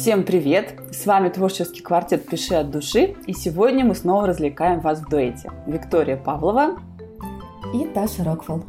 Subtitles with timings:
[0.00, 0.76] Всем привет!
[0.92, 5.52] С вами творческий квартет «Пиши от души» и сегодня мы снова развлекаем вас в дуэте.
[5.66, 6.78] Виктория Павлова
[7.74, 8.64] и Таша Рокфелл.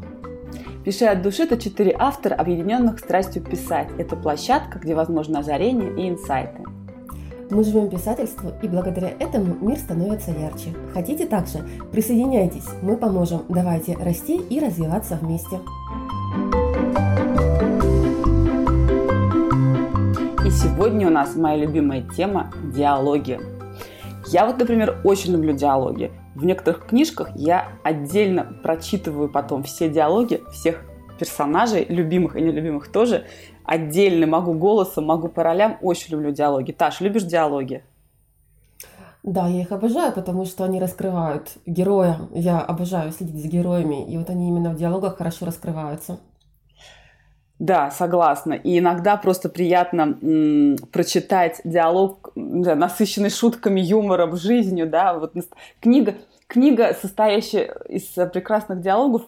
[0.84, 3.88] «Пиши от души»– это четыре автора, объединенных страстью писать.
[3.96, 6.64] Это площадка, где возможно озарение и инсайты.
[7.48, 10.74] Мы живем писательству, и благодаря этому мир становится ярче.
[10.92, 11.66] Хотите также?
[11.92, 13.44] Присоединяйтесь, мы поможем.
[13.48, 15.60] Давайте расти и развиваться вместе.
[20.52, 23.40] Сегодня у нас моя любимая тема– диалоги.
[24.28, 26.12] Я вот, например, очень люблю диалоги.
[26.34, 30.84] В некоторых книжках я отдельно прочитываю потом все диалоги всех
[31.18, 33.24] персонажей, любимых и нелюбимых тоже,
[33.64, 35.78] отдельно могу голосом, могу по ролям.
[35.80, 36.72] Очень люблю диалоги.
[36.72, 37.82] Таш, любишь диалоги?
[39.22, 42.18] Да, я их обожаю, потому что они раскрывают героя.
[42.34, 46.18] Я обожаю следить за героями, и вот они именно в диалогах хорошо раскрываются.
[47.62, 48.54] Да, согласна.
[48.54, 55.14] И иногда просто приятно м, прочитать диалог, да, насыщенный шутками, юмором, жизнью, да.
[55.14, 55.34] Вот
[55.80, 56.16] книга,
[56.48, 59.22] книга, состоящая из прекрасных диалогов,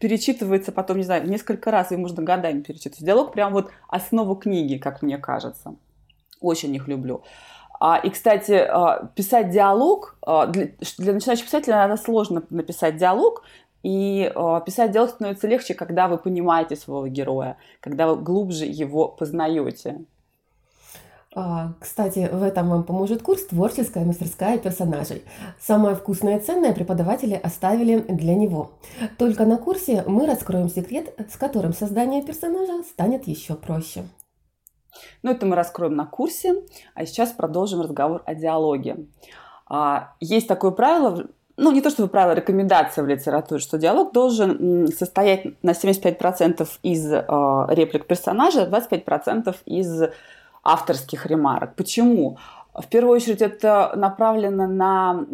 [0.00, 3.06] перечитывается потом, не знаю, несколько раз, и можно годами перечитывать.
[3.06, 5.76] Диалог прям вот основа книги, как мне кажется.
[6.40, 7.22] Очень их люблю.
[7.78, 13.44] А, и, кстати, а, писать диалог, а, для, для начинающих писателей наверное, сложно написать диалог,
[13.86, 14.32] и
[14.66, 20.04] писать диалог становится легче, когда вы понимаете своего героя, когда вы глубже его познаете.
[21.36, 25.22] А, кстати, в этом вам поможет курс «Творческая мастерская персонажей».
[25.60, 28.72] Самое вкусное и ценное преподаватели оставили для него.
[29.18, 34.02] Только на курсе мы раскроем секрет, с которым создание персонажа станет еще проще.
[35.22, 36.64] Ну, это мы раскроем на курсе,
[36.94, 39.06] а сейчас продолжим разговор о диалоге.
[39.68, 44.88] А, есть такое правило, ну, не то чтобы правило, рекомендация в литературе, что диалог должен
[44.88, 47.20] состоять на 75% из э,
[47.70, 50.02] реплик персонажа, 25% из
[50.62, 51.74] авторских ремарок.
[51.74, 52.38] Почему?
[52.74, 55.24] В первую очередь это направлено на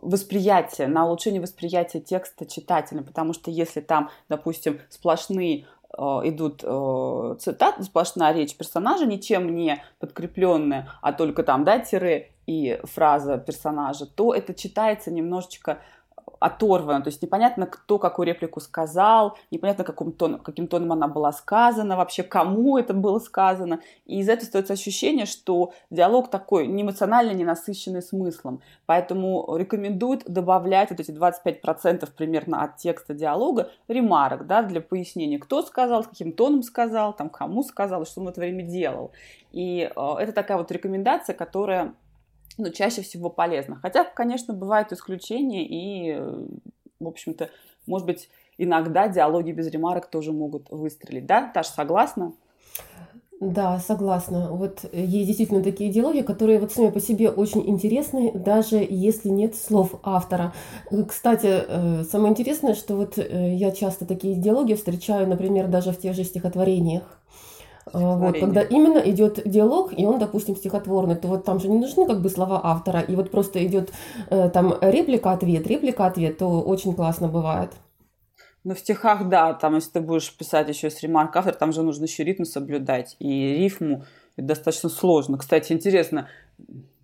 [0.00, 7.36] восприятие, на улучшение восприятия текста читателя, потому что если там, допустим, сплошные э, идут э,
[7.38, 14.06] цитаты, сплошная речь персонажа, ничем не подкрепленная, а только там, да, тире и фраза персонажа,
[14.06, 15.78] то это читается немножечко
[16.42, 21.32] оторвано, то есть непонятно, кто какую реплику сказал, непонятно, каким, тон, каким тоном она была
[21.32, 23.80] сказана, вообще кому это было сказано.
[24.06, 28.60] И из этого остается ощущение, что диалог такой не эмоционально, не насыщенный смыслом.
[28.86, 35.62] Поэтому рекомендуют добавлять вот эти 25% примерно от текста диалога ремарок, да, для пояснения, кто
[35.62, 39.12] сказал, каким тоном сказал, там, кому сказал, что он в это время делал.
[39.52, 41.94] И э, это такая вот рекомендация, которая
[42.58, 43.78] но чаще всего полезно.
[43.80, 46.20] Хотя, конечно, бывают исключения, и,
[47.00, 47.50] в общем-то,
[47.86, 51.26] может быть, иногда диалоги без ремарок тоже могут выстрелить.
[51.26, 52.32] Да, Таша, согласна?
[53.42, 54.50] Да, согласна.
[54.52, 59.56] Вот есть действительно такие диалоги, которые вот сами по себе очень интересны, даже если нет
[59.56, 60.52] слов автора.
[61.08, 65.98] Кстати, э, самое интересное, что вот э, я часто такие диалоги встречаю, например, даже в
[65.98, 67.20] тех же стихотворениях.
[67.92, 71.78] А, вот, когда именно идет диалог, и он, допустим, стихотворный, то вот там же не
[71.78, 73.92] нужны как бы слова автора, и вот просто идет
[74.30, 77.70] э, там реплика-ответ, реплика-ответ, то очень классно бывает.
[78.64, 81.82] Ну, в стихах, да, там, если ты будешь писать еще с ремарк автор, там же
[81.82, 84.04] нужно еще ритм соблюдать, и рифму
[84.36, 85.36] это достаточно сложно.
[85.36, 86.28] Кстати, интересно,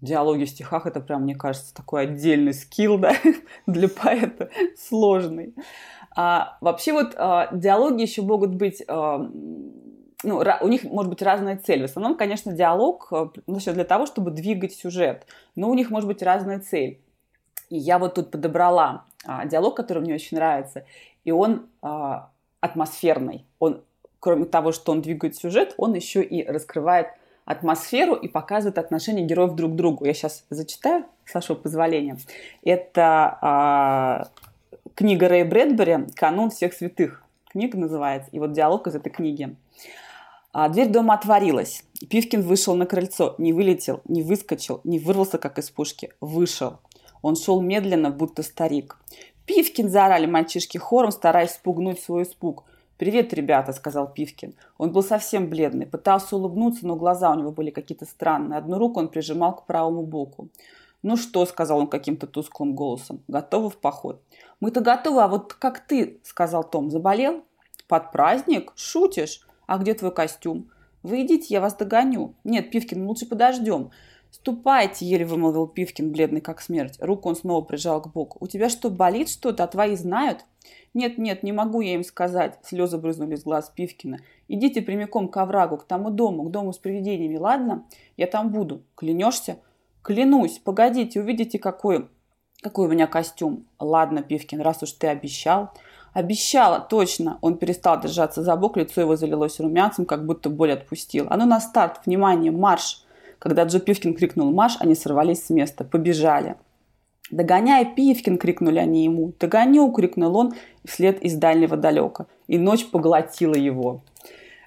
[0.01, 3.13] диалоги в стихах, это прям, мне кажется, такой отдельный скилл, да,
[3.67, 5.55] для поэта, сложный.
[6.17, 9.29] А, вообще вот а, диалоги еще могут быть а,
[10.25, 11.83] ну, у них может быть разная цель.
[11.83, 15.27] В основном, конечно, диалог э, значит, для того, чтобы двигать сюжет.
[15.55, 17.01] Но у них может быть разная цель.
[17.71, 20.85] И я вот тут подобрала а, диалог, который мне очень нравится.
[21.25, 22.31] И он а,
[22.61, 23.45] атмосферный.
[23.59, 23.83] Он,
[24.21, 27.09] кроме того, что он двигает сюжет, он еще и раскрывает
[27.45, 30.05] атмосферу и показывает отношения героев друг к другу.
[30.05, 32.19] Я сейчас зачитаю, с вашего позволения.
[32.65, 34.29] Это а,
[34.95, 37.23] книга Рэя Брэдбери «Канун всех святых».
[37.51, 38.31] Книга называется.
[38.33, 39.57] И вот диалог из этой книги.
[40.61, 41.85] А дверь дома отворилась.
[42.11, 46.11] Пивкин вышел на крыльцо, не вылетел, не выскочил, не вырвался, как из пушки.
[46.21, 46.81] Вышел.
[47.23, 48.99] Он шел медленно, будто старик.
[49.47, 52.65] «Пивкин!»– заорали мальчишки хором, стараясь спугнуть свой испуг.
[52.97, 54.57] «Привет, ребята!»– сказал Пивкин.
[54.79, 58.59] Он был совсем бледный, пытался улыбнуться, но глаза у него были какие-то странные.
[58.59, 60.49] Одну руку он прижимал к правому боку.
[61.05, 63.23] «Ну что?»– сказал он каким-то тусклым голосом.
[63.29, 64.21] «Готовы в поход?»
[64.59, 66.91] «Мы-то готовы, а вот как ты?»– сказал Том.
[66.91, 67.45] «Заболел?»
[67.87, 68.73] «Под праздник?
[68.75, 70.71] Шутишь?» А где твой костюм?
[71.05, 72.35] Вы идите, я вас догоню.
[72.43, 73.91] Нет, Пивкин, лучше подождем.
[74.31, 76.99] «Ступайте»,— еле вымолвил Пивкин, бледный как смерть.
[77.01, 78.37] Руку он снова прижал к боку.
[78.41, 79.65] «У тебя что, болит что-то?
[79.65, 80.45] А твои знают?»
[80.93, 84.19] «Нет-нет, не могу я им сказать»,— слезы брызнули из глаз Пивкина.
[84.49, 87.87] «Идите прямиком к оврагу, к тому дому, к дому с привидениями, ладно?
[88.17, 88.83] Я там буду.
[88.97, 89.59] Клянешься?»
[90.03, 90.59] «Клянусь.
[90.59, 92.09] Погодите, увидите, какой,
[92.61, 93.67] какой у меня костюм».
[93.79, 95.71] «Ладно, Пивкин, раз уж ты обещал».
[96.13, 101.27] «Обещала, точно!» Он перестал держаться за бок, лицо его залилось румянцем, как будто боль отпустил.
[101.31, 102.01] «А ну на старт!
[102.07, 102.51] Внимание!
[102.51, 103.05] Марш!»
[103.39, 105.85] Когда Джо Пивкин крикнул «Марш!», они сорвались с места.
[105.85, 106.57] Побежали.
[107.31, 109.33] «Догоняй, Пивкин!»– крикнули они ему.
[109.39, 112.27] «Догоню!»– крикнул он вслед из дальнего далека.
[112.47, 114.01] И ночь поглотила его.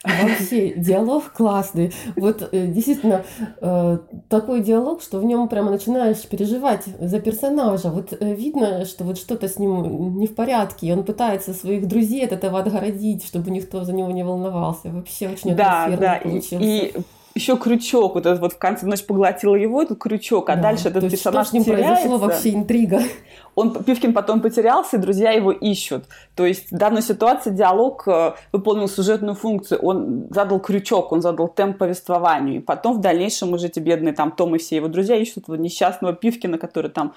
[0.03, 1.94] Вообще, диалог классный.
[2.15, 3.24] Вот э, действительно
[3.62, 3.98] э,
[4.30, 7.89] такой диалог, что в нем прямо начинаешь переживать за персонажа.
[7.89, 11.88] Вот э, видно, что вот что-то с ним не в порядке, и он пытается своих
[11.88, 14.89] друзей от этого отгородить, чтобы никто за него не волновался.
[14.89, 16.19] Вообще очень да, да.
[16.24, 16.56] получился.
[16.56, 16.94] И, и
[17.36, 20.63] еще крючок, вот этот вот в конце ночь поглотила его, этот крючок, а да.
[20.63, 22.04] дальше этот персонаж что с ним теряется.
[22.04, 23.01] произошло вообще интрига.
[23.56, 26.06] Он, Пивкин потом потерялся, и друзья его ищут.
[26.36, 29.81] То есть в данной ситуации диалог э, выполнил сюжетную функцию.
[29.81, 32.57] Он задал крючок, он задал темп повествованию.
[32.57, 35.56] И потом в дальнейшем уже эти бедные там Том и все его друзья ищут этого
[35.56, 37.13] несчастного Пивкина, который там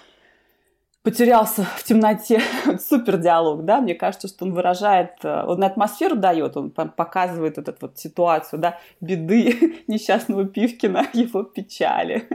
[1.05, 2.41] потерялся в темноте.
[2.89, 7.69] Супер диалог, да, мне кажется, что он выражает, э, он атмосферу дает, он показывает вот
[7.69, 12.27] эту вот ситуацию, да, беды несчастного Пивкина, его печали.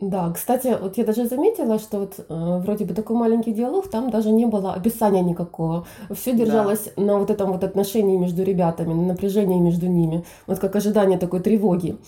[0.00, 4.10] Да, кстати, вот я даже заметила, что вот э, вроде бы такой маленький диалог, там
[4.10, 5.86] даже не было описания никакого.
[6.10, 7.02] Все держалось да.
[7.02, 11.40] на вот этом вот отношении между ребятами, на напряжении между ними, вот как ожидание такой
[11.40, 11.98] тревоги.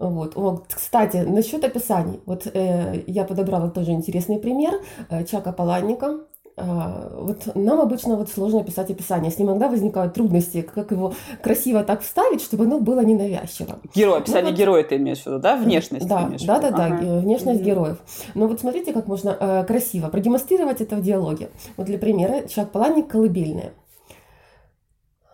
[0.00, 0.34] Вот.
[0.34, 0.64] вот.
[0.68, 2.20] Кстати, насчет описаний.
[2.24, 4.80] Вот э, я подобрала тоже интересный пример
[5.10, 6.20] э, Чака Паланника.
[6.56, 9.30] Э, вот нам обычно вот сложно писать описание.
[9.30, 11.12] С ним иногда возникают трудности, как его
[11.42, 13.78] красиво так вставить, чтобы оно было ненавязчиво.
[13.94, 15.56] Герой, ну описание ну, вот, героя ты имеешь в виду, да?
[15.56, 16.08] Внешность.
[16.08, 17.18] Да, да, да, да, ага.
[17.18, 17.64] внешность mm-hmm.
[17.64, 17.98] героев.
[18.34, 21.50] Но вот смотрите, как можно э, красиво продемонстрировать это в диалоге.
[21.76, 23.74] Вот для примера, Чак Паланник колыбельная.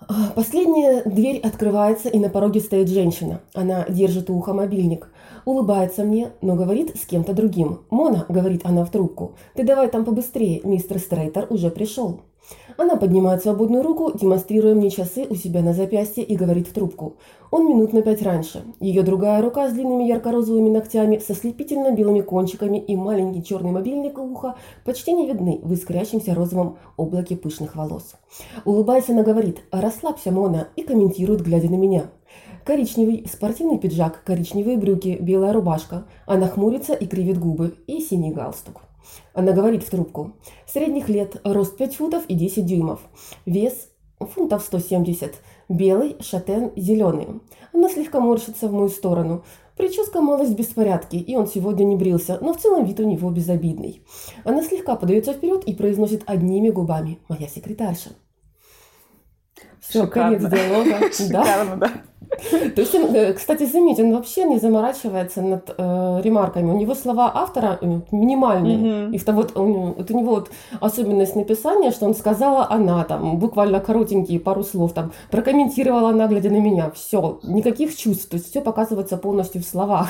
[0.08, 3.41] А, последняя дверь открывается, и на пороге стоит женщина.
[3.55, 5.08] Она держит у уха мобильник.
[5.44, 7.81] Улыбается мне, но говорит с кем-то другим.
[7.91, 12.20] «Мона»,— говорит она в трубку,— «ты давай там побыстрее, мистер Стрейтер уже пришел».
[12.76, 17.16] Она поднимает свободную руку, демонстрируя мне часы у себя на запястье и говорит в трубку.
[17.50, 18.64] Он минут на пять раньше.
[18.81, 24.19] Ее другая рука с длинными ярко-розовыми ногтями, со слепительно белыми кончиками и маленький черный мобильник
[24.19, 28.14] уха почти не видны в искрящемся розовом облаке пышных волос.
[28.64, 32.10] Улыбаясь, она говорит «Расслабься, Мона» и комментирует, глядя на меня.
[32.64, 36.04] Коричневый спортивный пиджак, коричневые брюки, белая рубашка.
[36.26, 37.76] Она хмурится и кривит губы.
[37.87, 38.82] И синий галстук.
[39.35, 40.32] Она говорит в трубку.
[40.67, 43.00] Средних лет, рост 5 футов и 10 дюймов.
[43.44, 43.88] Вес
[44.19, 45.35] фунтов 170.
[45.69, 47.41] Белый, шатен, зеленый.
[47.73, 49.44] Она слегка морщится в мою сторону.
[49.76, 53.31] Прическа малость в беспорядке, и он сегодня не брился, но в целом вид у него
[53.31, 54.03] безобидный.
[54.44, 58.11] Она слегка подается вперед и произносит одними губами «Моя секретарша».
[59.88, 61.12] Все, конец диалога.
[61.12, 61.90] Шикарно, да.
[62.74, 66.70] То есть, он, э, кстати, заметь, он вообще не заморачивается над э, ремарками.
[66.70, 68.76] У него слова автора э, минимальные.
[68.76, 69.14] Mm-hmm.
[69.14, 70.50] И вот, у вот у него вот
[70.80, 76.50] особенность написания, что он сказала она, там, буквально коротенькие пару слов, там, прокомментировала она, глядя
[76.50, 76.90] на меня.
[76.90, 78.28] Все, никаких чувств.
[78.28, 80.08] То есть все показывается полностью в словах.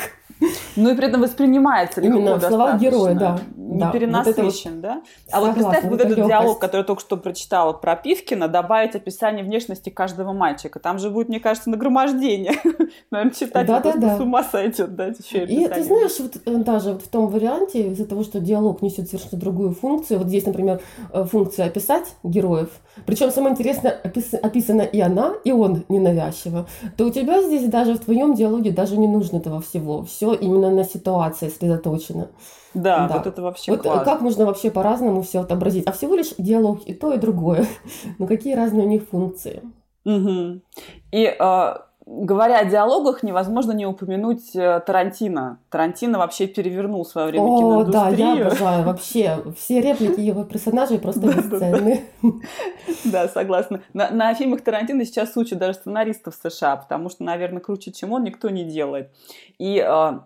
[0.76, 3.38] Ну и при этом воспринимается легко Именно, слова героя, да.
[3.56, 5.02] Не да, перенасыщен, вот да?
[5.30, 6.28] А Согласна, вот представь вот, вот этот легкость.
[6.28, 10.78] диалог, который я только что прочитала про Пивкина, добавить описание внешности каждого мальчика.
[10.78, 12.54] Там же будет, мне кажется, нагромождение.
[13.10, 14.16] Наверное, читать да, да, да.
[14.16, 17.28] с ума сойдет, да, еще и И ты знаешь, вот э, даже вот в том
[17.28, 20.80] варианте, из-за того, что диалог несет совершенно другую функцию, вот здесь, например,
[21.12, 22.70] э, функция описать героев,
[23.04, 27.94] причем самое интересное, опис- описана и она, и он ненавязчиво, то у тебя здесь даже
[27.94, 30.04] в твоем диалоге даже не нужно этого всего.
[30.04, 32.28] Все именно на ситуации сосредоточено.
[32.76, 34.04] Да, да, вот это вообще вот класс.
[34.04, 35.86] Как можно вообще по-разному все отобразить?
[35.86, 37.64] А всего лишь диалог и то, и другое.
[38.18, 39.62] Но какие разные у них функции.
[40.04, 40.60] Угу.
[41.12, 45.58] И э, говоря о диалогах, невозможно не упомянуть э, Тарантино.
[45.70, 47.92] Тарантино вообще перевернул в свое время О, киноиндустрию.
[47.92, 48.84] да, я обожаю.
[48.84, 52.04] Вообще, все реплики его персонажей просто бесценны.
[53.06, 53.80] Да, согласна.
[53.94, 58.50] На, фильмах Тарантино сейчас учат даже сценаристов США, потому что, наверное, круче, чем он, никто
[58.50, 59.10] не делает.
[59.58, 60.18] И э,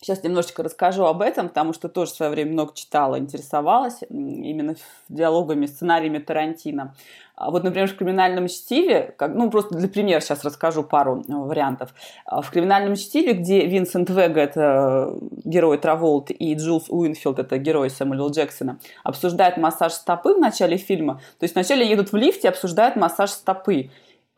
[0.00, 4.76] Сейчас немножечко расскажу об этом, потому что тоже в свое время много читала, интересовалась именно
[5.08, 6.94] диалогами, сценариями Тарантино.
[7.34, 11.32] А вот, например, в «Криминальном чтиве», как, ну, просто для примера сейчас расскажу пару э,
[11.32, 11.94] вариантов.
[12.24, 17.90] А в «Криминальном чтиве», где Винсент Вега, это герой Траволт, и Джилс Уинфилд, это герой
[17.90, 21.20] Сэмюэла Джексона, обсуждают массаж стопы в начале фильма.
[21.38, 23.90] То есть вначале едут в лифте, обсуждают массаж стопы.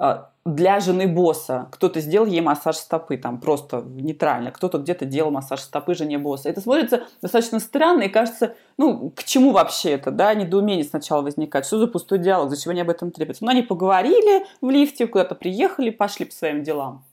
[0.02, 1.68] А, для жены босса.
[1.72, 4.50] Кто-то сделал ей массаж стопы, там просто нейтрально.
[4.50, 6.48] Кто-то где-то делал массаж стопы жене босса.
[6.48, 11.66] Это смотрится достаточно странно и кажется, ну, к чему вообще это, да, недоумение сначала возникает.
[11.66, 13.44] Что за пустой диалог, зачем они об этом требуются?
[13.44, 17.04] Ну, они поговорили в лифте, куда-то приехали, пошли по своим делам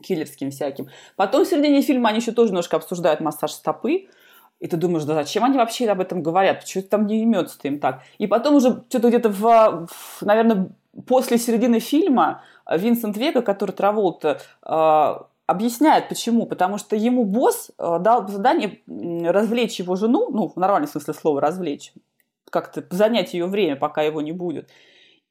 [0.00, 0.86] киллерским всяким.
[1.16, 4.06] Потом в середине фильма они еще тоже немножко обсуждают массаж стопы,
[4.60, 6.60] и ты думаешь, да зачем они вообще об этом говорят?
[6.60, 8.02] Почему там не имется им так?
[8.18, 10.70] И потом уже что-то где-то в, в, наверное,
[11.06, 15.14] после середины фильма Винсент Вега, который Траволта, э,
[15.46, 16.46] объясняет, почему.
[16.46, 21.40] Потому что ему босс э, дал задание развлечь его жену, ну, в нормальном смысле слова
[21.40, 21.92] развлечь,
[22.50, 24.70] как-то занять ее время, пока его не будет.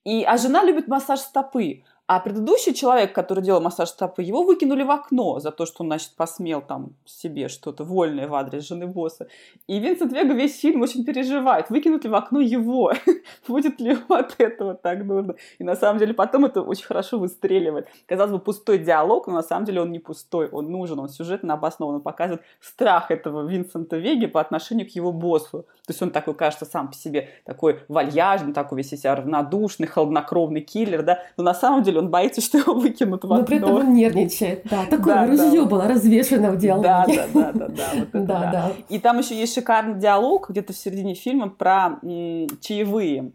[0.03, 1.83] И, а жена любит массаж стопы.
[2.07, 5.89] А предыдущий человек, который делал массаж стопы, его выкинули в окно за то, что он,
[5.89, 9.27] значит, посмел там себе что-то вольное в адрес жены босса.
[9.67, 12.93] И Винсент Вега весь фильм очень переживает, выкинут ли в окно его,
[13.47, 15.35] будет ли от этого так нужно.
[15.59, 17.89] И на самом деле потом это очень хорошо выстреливает.
[18.05, 21.55] Казалось бы, пустой диалог, но на самом деле он не пустой, он нужен, он сюжетно
[21.55, 25.65] обоснован, он показывает страх этого Винсента Веги по отношению к его боссу.
[25.85, 30.61] То есть он такой, кажется, сам по себе такой вальяжный, такой весь себя равнодушный, холоднокровный
[30.61, 33.37] киллер, да, но на самом деле он боится, что его выкинут в окно.
[33.37, 35.67] Но при этом он нервничает, да, такое да, ружье да.
[35.67, 36.87] было развешено в диалоге.
[36.87, 38.71] Да, да, да, да, да, вот это, да, да.
[38.89, 43.31] И там еще есть шикарный диалог где-то в середине фильма про м, чаевые.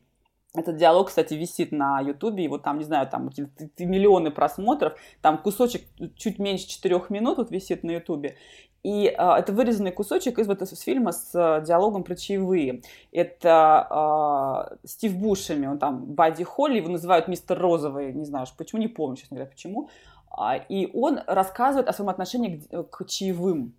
[0.55, 3.31] Этот диалог, кстати, висит на Ютубе, его там, не знаю, там
[3.79, 5.83] миллионы просмотров, там кусочек
[6.17, 8.37] чуть меньше четырех минут вот висит на Ютубе.
[8.83, 12.83] И э, это вырезанный кусочек из вот из фильма с э, диалогом про чаевые.
[13.13, 18.81] Это э, Стив Бушами, он там Бадди Холли, его называют мистер Розовый, не знаю почему,
[18.81, 19.89] не помню, честно говоря, почему.
[20.69, 23.75] И он рассказывает о своем отношении к, к чаевым.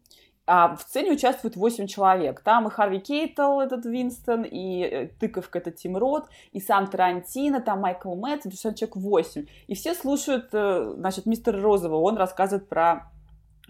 [0.45, 2.41] А в сцене участвует 8 человек.
[2.41, 7.61] Там и Харви Кейтл, этот Винстон, и э, тыковка это Тим Рот, и сам Тарантино,
[7.61, 9.45] там Майкл Мэтт, то есть человек 8.
[9.67, 13.12] И все слушают, э, значит, мистера Розового, он рассказывает про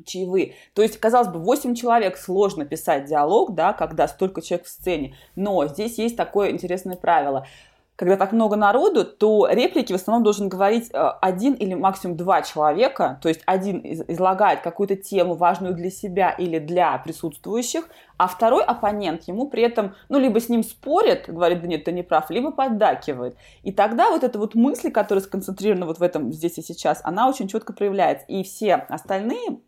[0.06, 0.56] чаевые.
[0.74, 5.16] То есть, казалось бы, 8 человек сложно писать диалог, да, когда столько человек в сцене.
[5.36, 7.48] Но здесь есть такое интересное правило–
[7.96, 12.42] когда так много народу, то реплики в основном должен говорить э, один или максимум два
[12.42, 18.64] человека, то есть один излагает какую-то тему, важную для себя или для присутствующих, а второй
[18.64, 22.32] оппонент ему при этом, ну, либо с ним спорит, говорит, да нет, ты не прав,
[22.32, 23.38] либо поддакивает.
[23.62, 27.30] И тогда вот эта вот мысль, которая сконцентрирована вот в этом здесь и сейчас, она
[27.30, 28.26] очень четко проявляется.
[28.28, 29.60] И все остальные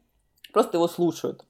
[0.55, 1.45] просто его слушают.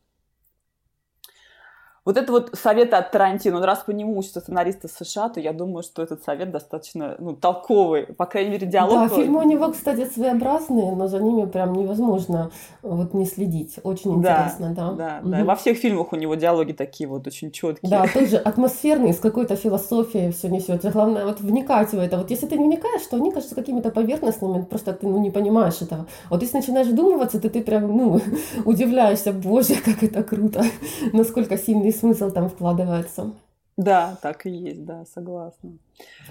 [2.05, 5.81] Вот это вот совет от Тарантино, раз по нему учатся сценаристы США, то я думаю,
[5.81, 9.09] что этот совет достаточно ну, толковый, по крайней мере, диалог.
[9.09, 12.51] Да, фильмы у него, кстати, своеобразные, но за ними прям невозможно
[12.83, 13.79] вот не следить.
[13.81, 14.91] Очень интересно, да.
[14.91, 15.45] Да, да, угу.
[15.45, 17.89] во всех фильмах у него диалоги такие вот очень четкие.
[17.89, 20.85] Да, тоже атмосферные, с какой-то философией все несет.
[20.85, 22.17] Главное вот вникать в это.
[22.17, 25.81] Вот если ты не вникаешь, то они кажутся какими-то поверхностными, просто ты ну, не понимаешь
[25.81, 26.05] этого.
[26.29, 28.21] Вот если начинаешь вдумываться, то ты прям ну,
[28.65, 30.63] удивляешься, боже, как это круто,
[31.13, 33.33] насколько сильный смысл там вкладывается.
[33.77, 35.77] Да, так и есть, да, согласна.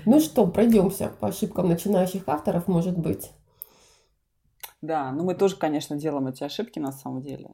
[0.06, 3.30] Ну что, пройдемся по ошибкам начинающих авторов, может быть.
[4.80, 7.50] Да, ну мы тоже, конечно, делаем эти ошибки на самом деле.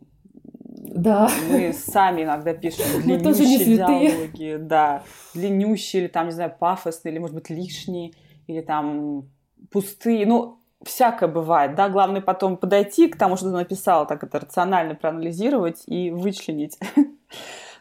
[0.65, 1.29] Да.
[1.51, 5.03] Мы сами иногда пишем длиннющие диалоги, да,
[5.35, 8.13] длиннющие или там, не знаю, пафосные, или, может быть, лишние,
[8.47, 9.29] или там
[9.71, 10.27] пустые.
[10.27, 14.95] Ну, всякое бывает, да, главное потом подойти к тому, что ты написала, так это рационально
[14.95, 16.79] проанализировать и вычленить.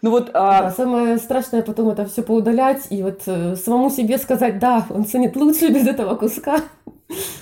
[0.01, 0.63] Ну вот, а...
[0.63, 5.05] да, самое страшное потом это все поудалять и вот э, самому себе сказать, да, он
[5.05, 6.61] станет лучше без этого куска.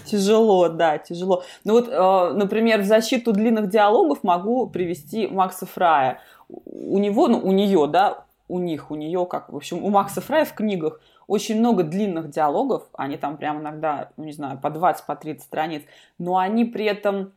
[0.05, 1.43] Тяжело, да, тяжело.
[1.65, 6.21] Ну вот, э, например, в защиту длинных диалогов могу привести Макса Фрая.
[6.47, 10.21] У него, ну, у нее, да, у них, у нее, как, в общем, у Макса
[10.21, 14.69] Фрая в книгах очень много длинных диалогов, они там прям иногда, ну, не знаю, по
[14.69, 15.83] 20, по 30 страниц,
[16.17, 17.33] но они при этом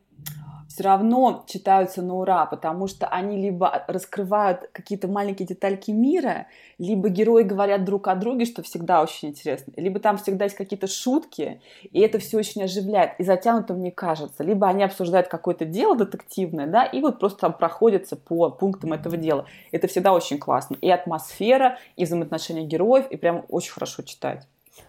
[0.71, 6.47] все равно читаются на ура, потому что они либо раскрывают какие-то маленькие детальки мира,
[6.77, 10.87] либо герои говорят друг о друге, что всегда очень интересно, либо там всегда есть какие-то
[10.87, 11.61] шутки,
[11.91, 14.43] и это все очень оживляет, и затянуто, мне кажется.
[14.43, 19.17] Либо они обсуждают какое-то дело детективное, да, и вот просто там проходятся по пунктам этого
[19.17, 19.45] дела.
[19.73, 20.77] Это всегда очень классно.
[20.79, 24.47] И атмосфера, и взаимоотношения героев, и прям очень хорошо читать.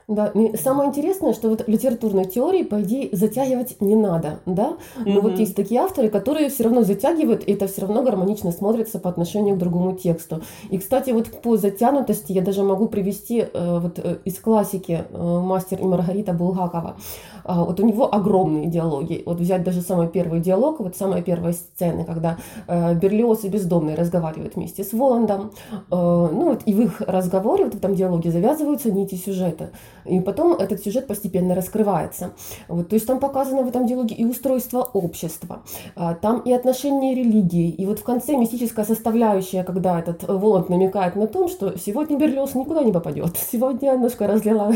[0.09, 4.76] Да, и самое интересное, что вот литературной теории, по идее, затягивать не надо, да?
[4.99, 5.21] Но mm-hmm.
[5.21, 9.09] вот есть такие авторы, которые все равно затягивают, и это все равно гармонично смотрится по
[9.09, 10.42] отношению к другому тексту.
[10.71, 15.40] И, кстати, вот по затянутости я даже могу привести э, вот э, из классики э,
[15.40, 16.97] «Мастер и Маргарита» Булгакова.
[17.44, 19.23] Э, вот у него огромные диалоги.
[19.26, 23.94] Вот взять даже самый первый диалог, вот самая первая сцена, когда э, Берлиоз и бездомный
[23.94, 25.52] разговаривают вместе с Воландом.
[25.71, 29.71] Э, ну вот и в их разговоре, вот в этом диалоге завязываются нити сюжета.
[30.04, 32.32] И потом этот сюжет постепенно раскрывается.
[32.68, 35.62] Вот, то есть там показано в этом диалоге и устройство общества,
[35.97, 37.71] а, там и отношения религии.
[37.71, 42.54] И вот в конце мистическая составляющая, когда этот Воланд намекает на том, что сегодня Берлиоз
[42.54, 43.37] никуда не попадет.
[43.52, 44.73] Сегодня Аннушка разлила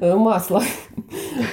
[0.00, 0.62] э, масло.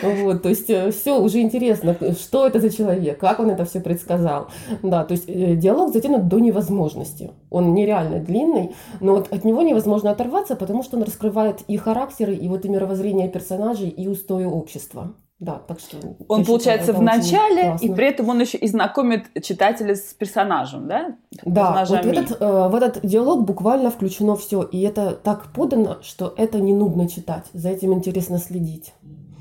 [0.02, 3.80] Вот, то есть э, все уже интересно, что это за человек, как он это все
[3.80, 4.48] предсказал.
[4.84, 7.32] Да, то есть э, диалог затянут до невозможности.
[7.50, 12.36] Он нереально длинный, но вот от него невозможно оторваться, потому что он раскрывает и характеры,
[12.36, 15.16] и вот и мировоззрение персонажей, и устои общества.
[15.39, 15.98] Да, так что...
[16.28, 21.16] Он, получается, в начале, и при этом он еще и знакомит читателя с персонажем, да?
[21.46, 26.34] Да, вот этот, э, в этот диалог буквально включено все, и это так подано, что
[26.36, 28.94] это не нудно читать, за этим интересно следить.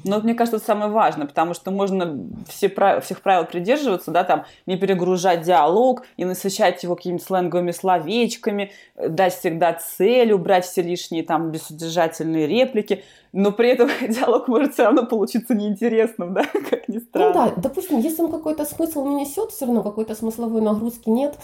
[0.05, 3.05] Но вот мне кажется, это самое важное, потому что можно все прав...
[3.05, 9.09] всех правил придерживаться, да, там, не перегружать диалог и насыщать его какими-то сленговыми словечками, э,
[9.09, 14.85] дать всегда цель, убрать все лишние там бессодержательные реплики но при этом диалог может все
[14.85, 17.29] равно получиться неинтересным, да, как ни странно.
[17.29, 21.39] Ну да, допустим, если он какой-то смысл не несет, все равно какой-то смысловой нагрузки нет,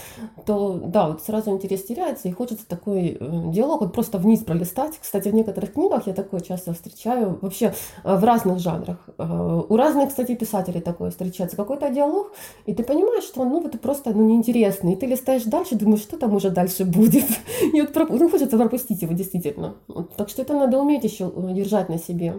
[0.46, 4.98] то да, вот сразу интерес теряется, и хочется такой э, диалог вот просто вниз пролистать.
[5.00, 7.74] Кстати, в некоторых книгах я такое часто встречаю, вообще
[8.04, 8.98] э, в разных жанрах.
[9.18, 11.56] Э, у разных, кстати, писателей такое встречается.
[11.56, 12.32] Какой-то диалог,
[12.66, 14.92] и ты понимаешь, что он, ну, вот просто, ну, неинтересный.
[14.94, 17.26] И ты листаешь дальше, думаешь, что там уже дальше будет.
[17.72, 19.74] И вот, ну, хочется пропустить его, действительно.
[20.16, 22.34] Так что это надо уметь еще держать держать на себе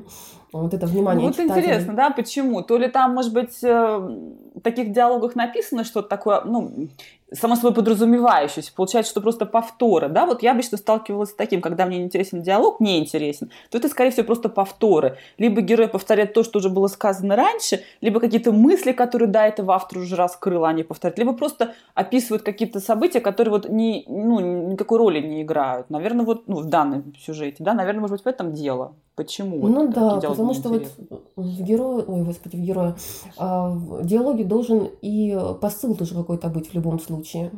[0.62, 1.66] вот это внимание ну, Вот читателей.
[1.66, 2.62] интересно, да, почему?
[2.62, 6.88] То ли там, может быть, э, в таких диалогах написано что-то такое, ну,
[7.34, 8.72] само собой подразумевающееся.
[8.76, 10.26] Получается, что просто повторы, да?
[10.26, 13.90] Вот я обычно сталкивалась с таким, когда мне не интересен диалог, не интересен, то это,
[13.90, 15.18] скорее всего, просто повторы.
[15.38, 19.74] Либо герой повторяет то, что уже было сказано раньше, либо какие-то мысли, которые до этого
[19.74, 25.00] автор уже раскрыл, они повторяют, либо просто описывают какие-то события, которые вот не, ну, никакой
[25.00, 25.90] роли не играют.
[25.90, 28.94] Наверное, вот ну, в данном сюжете, да, наверное, может быть, в этом дело.
[29.16, 29.66] Почему?
[29.68, 30.84] Ну да, потому что вот
[31.36, 32.96] в герое, ой, господи, в герое,
[33.38, 37.52] а, в диалоге должен и посыл тоже какой-то быть в любом случае.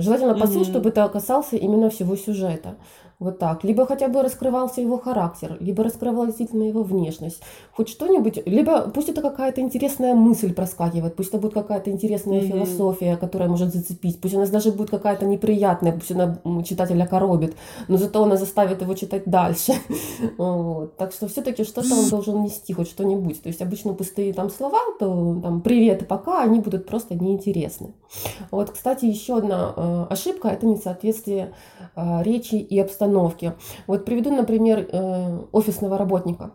[0.00, 0.70] Желательно посыл, mm-hmm.
[0.70, 2.76] чтобы это касался именно всего сюжета.
[3.22, 3.62] Вот так.
[3.62, 7.40] Либо хотя бы раскрывался его характер, либо раскрывалась действительно его внешность.
[7.72, 12.48] Хоть что-нибудь, либо пусть это какая-то интересная мысль проскакивает, пусть это будет какая-то интересная mm-hmm.
[12.48, 17.54] философия, которая может зацепить, пусть она даже будет какая-то неприятная, пусть она читателя коробит,
[17.86, 19.74] но зато она заставит его читать дальше.
[20.36, 20.96] вот.
[20.96, 23.40] Так что все-таки что-то он должен нести, хоть что-нибудь.
[23.40, 27.94] То есть обычно пустые там слова, то там привет и пока, они будут просто неинтересны.
[28.50, 31.54] Вот, кстати, еще одна э, ошибка– это несоответствие
[31.94, 33.52] э, речи и обстановки установки.
[33.86, 36.52] Вот приведу, например, э, офисного работника.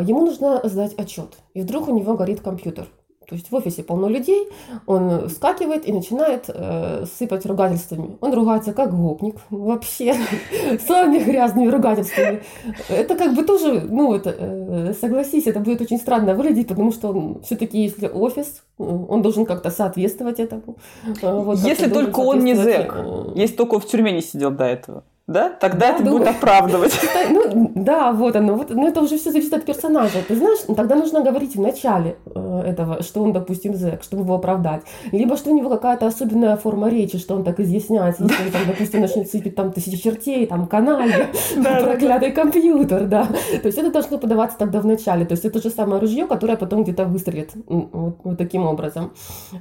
[0.00, 2.88] Ему нужно сдать отчет, и вдруг у него горит компьютер.
[3.28, 4.48] То есть в офисе полно людей,
[4.86, 8.18] он вскакивает и начинает э, сыпать ругательствами.
[8.20, 10.14] Он ругается как гопник, вообще,
[10.86, 12.42] самыми грязными ругательствами.
[12.88, 17.08] Это как бы тоже, ну, это, э, согласись, это будет очень странно выглядеть, потому что
[17.08, 20.76] он все-таки, если офис, он должен как-то соответствовать этому.
[21.22, 25.04] Вот, если только он не зэк, э, если только в тюрьме не сидел до этого
[25.26, 26.18] да, тогда да, это думаю.
[26.18, 27.00] будет оправдывать.
[27.30, 28.56] Ну, да, вот оно.
[28.56, 30.18] Вот, ну, это уже все зависит от персонажа.
[30.28, 34.34] Ты знаешь, тогда нужно говорить в начале э, этого, что он, допустим, зэк, чтобы его
[34.34, 34.82] оправдать.
[35.12, 38.24] Либо что у него какая-то особенная форма речи, что он так изъясняется.
[38.24, 43.24] Если он, там, допустим, начнет сыпать там тысячи чертей, там, канале, проклятый компьютер, да.
[43.24, 45.24] То есть это должно подаваться тогда в начале.
[45.24, 49.12] То есть это то же самое ружье, которое потом где-то выстрелит вот, вот таким образом.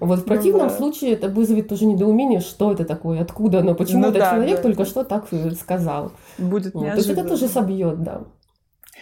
[0.02, 4.10] Вот в противном случае это вызовет тоже недоумение, что это такое, откуда оно, почему ну
[4.10, 6.12] этот человек только что так сказал.
[6.38, 6.92] Будет неожиданно.
[6.92, 8.22] То есть это тоже собьет, да.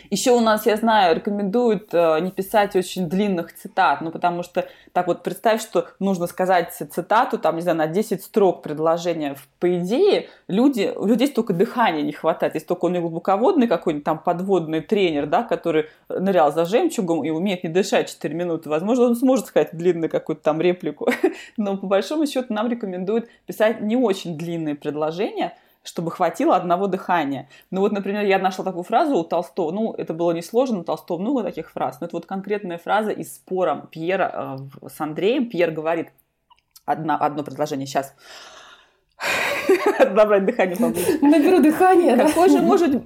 [0.10, 4.68] Еще у нас, я знаю, рекомендуют э, не писать очень длинных цитат, ну, потому что
[4.94, 9.36] так вот представь, что нужно сказать цитату, там, не знаю, на 10 строк предложения.
[9.60, 12.56] По идее, люди, у людей столько дыхания не хватает.
[12.56, 17.30] Если только он не глубоководный какой-нибудь там подводный тренер, да, который нырял за жемчугом и
[17.30, 21.10] умеет не дышать 4 минуты, возможно, он сможет сказать длинную какую-то там реплику.
[21.58, 25.54] Но по большому счету нам рекомендуют писать не очень длинные предложения,
[25.84, 27.50] чтобы хватило одного дыхания.
[27.72, 31.18] Ну вот, например, я нашла такую фразу у Толстого, ну, это было несложно, у Толстого
[31.20, 35.50] много таких фраз, но это вот конкретная фраза из спора Пьера э, с Андреем.
[35.50, 36.12] Пьер говорит
[36.86, 38.14] одно, одно предложение, сейчас.
[40.00, 40.78] Набрать дыхание
[41.22, 42.18] Наберу дыхание.
[42.18, 43.04] Какой же может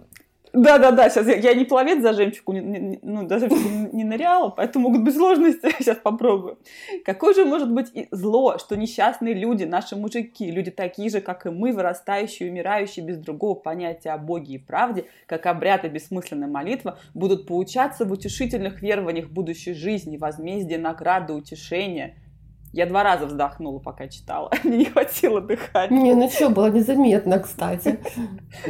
[0.56, 3.90] да, да, да, сейчас я, я не пловец за жемчугу, не, не, ну, за жемчугу
[3.92, 5.70] не, ныряла, поэтому могут быть сложности.
[5.80, 6.58] Сейчас попробую.
[7.04, 11.46] Какое же может быть и зло, что несчастные люди, наши мужики, люди такие же, как
[11.46, 16.48] и мы, вырастающие, умирающие без другого понятия о Боге и правде, как обряд и бессмысленная
[16.48, 22.16] молитва, будут поучаться в утешительных верованиях будущей жизни, возмездия, награды, утешения–
[22.76, 24.52] Я два раза вздохнула, пока читала.
[24.66, 25.98] Мне не хватило дыхания.
[25.98, 28.00] Не, ну что, было незаметно, кстати.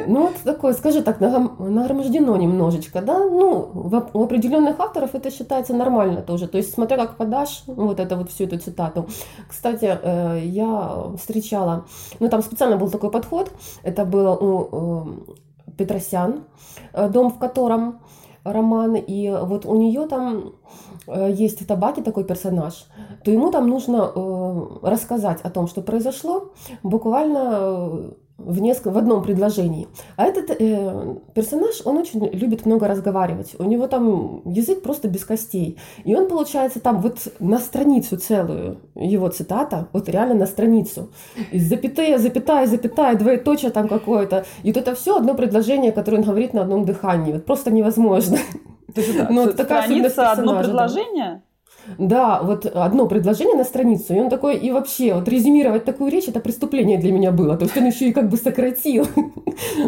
[0.06, 3.18] Ну, вот такое, скажи так, нагромождено немножечко, да?
[3.18, 3.72] Ну,
[4.13, 6.48] у определенных авторов это считается нормально тоже.
[6.48, 9.08] То есть, смотря как подашь вот это вот всю эту цитату.
[9.50, 11.86] Кстати, э, я встречала,
[12.20, 13.52] ну, там специально был такой подход.
[13.82, 15.08] Это было у
[15.68, 16.44] э, Петросян,
[16.94, 18.02] э, дом в котором
[18.45, 20.53] роман, и вот у нее там
[21.08, 22.86] э, есть Табаки такой персонаж,
[23.23, 26.53] то ему там нужно э, рассказать о том, что произошло,
[26.84, 29.88] буквально э, в, несколько, в одном предложении.
[30.17, 33.56] А этот э, персонаж, он очень любит много разговаривать.
[33.60, 35.78] У него там язык просто без костей.
[36.04, 41.12] И он, получается, там вот на страницу целую, его цитата, вот реально на страницу.
[41.52, 44.45] И запятая, запятая, запятая, двоеточие там какое-то.
[44.63, 47.34] И вот это все одно предложение, которое он говорит на одном дыхании.
[47.34, 48.38] Вот просто невозможно.
[48.93, 51.26] То есть, ну, такая страница, одно предложение?
[51.26, 51.55] Да,
[51.98, 56.39] вот одно предложение на страницу, и он такой, и вообще, вот резюмировать такую речь, это
[56.39, 57.58] преступление для меня было.
[57.58, 59.08] То есть он еще и как бы сократил.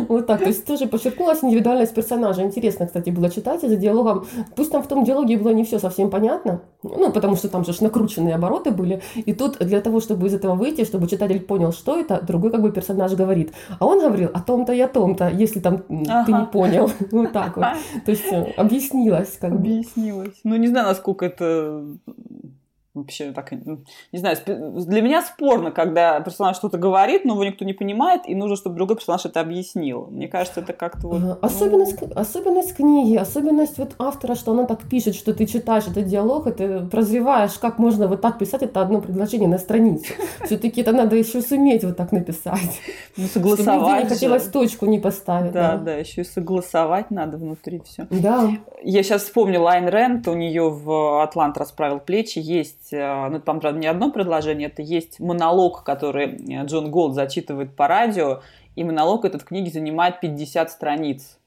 [0.08, 2.42] Вот так, то есть тоже подчеркнулась индивидуальность персонажа.
[2.44, 4.26] Интересно, кстати, было читать за диалогом.
[4.56, 7.74] Пусть там в том диалоге было не все совсем понятно, ну, потому что там же
[7.82, 9.02] накрученные обороты были.
[9.16, 12.62] И тут для того, чтобы из этого выйти, чтобы читатель понял, что это, другой как
[12.62, 13.52] бы персонаж говорит.
[13.80, 16.90] А он говорил о том-то и о том-то, если там ты не понял.
[17.12, 17.66] Вот так вот.
[18.06, 19.38] То есть э, объяснилось.
[19.40, 20.36] Как объяснилось.
[20.44, 22.57] Ну, не знаю, насколько это うん。
[22.98, 28.22] Вообще так, не знаю, для меня спорно, когда персонаж что-то говорит, но его никто не понимает,
[28.28, 30.08] и нужно, чтобы другой персонаж это объяснил.
[30.08, 31.40] Мне кажется, это как-то вот...
[31.42, 32.10] Особенность, ну...
[32.16, 36.52] особенность книги, особенность вот автора, что она так пишет, что ты читаешь этот диалог, и
[36.52, 40.14] ты прозреваешь, как можно вот так писать это одно предложение на страницу.
[40.46, 42.82] Все-таки это надо еще суметь вот так написать.
[43.16, 45.52] Ну, согласовать Чтобы не хотелось точку не поставить.
[45.52, 48.08] Да, да, да, еще и согласовать надо внутри все.
[48.10, 48.50] Да.
[48.84, 53.40] Я сейчас вспомнила Айн Рэнд, у нее в «Атлант расправил плечи» есть есть, э, ну
[53.40, 58.42] там, правда, не одно предложение, это есть монолог, который э, Джон Голд зачитывает по радио,
[58.76, 61.40] и монолог этот в книге занимает 50 страниц.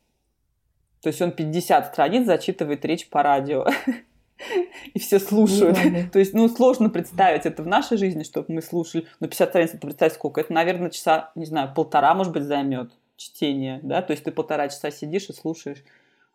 [1.03, 3.67] То есть он 50 страниц зачитывает речь по радио.
[4.95, 5.77] И все слушают.
[6.13, 9.07] То есть, ну, сложно представить это в нашей жизни, чтобы мы слушали.
[9.21, 10.41] Но 50 страниц, это представить сколько?
[10.41, 14.01] Это, наверное, часа, не знаю, полтора, может быть, займет чтение, да?
[14.01, 15.85] То есть ты полтора часа сидишь и слушаешь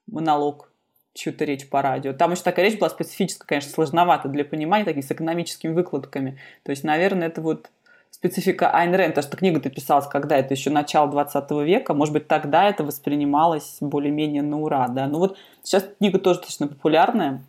[0.05, 0.69] монолог
[1.15, 2.13] чью-то речь по радио.
[2.13, 6.37] Там еще такая речь была специфическая, конечно, сложновато для понимания, такие с экономическими выкладками.
[6.63, 7.71] То есть, наверное, это вот
[8.11, 12.27] специфика Айн Рэнд, потому что книга-то писалась, когда это еще начало 20 века, может быть,
[12.27, 15.07] тогда это воспринималось более-менее на ура, да.
[15.07, 17.41] Ну вот сейчас книга тоже достаточно популярная,